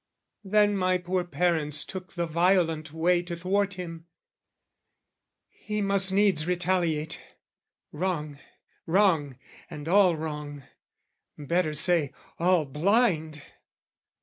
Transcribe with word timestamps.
Then 0.43 0.75
my 0.75 0.97
poor 0.97 1.23
parents 1.23 1.85
took 1.85 2.13
the 2.13 2.25
violent 2.25 2.91
way 2.91 3.21
To 3.21 3.35
thwart 3.35 3.75
him, 3.75 4.07
he 5.47 5.79
must 5.79 6.11
needs 6.11 6.47
retaliate, 6.47 7.21
wrong, 7.91 8.39
Wrong, 8.87 9.37
and 9.69 9.87
all 9.87 10.15
wrong, 10.17 10.63
better 11.37 11.75
say, 11.75 12.13
all 12.39 12.65
blind! 12.65 13.43